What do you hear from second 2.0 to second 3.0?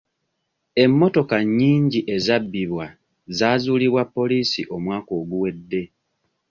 ezabbibwa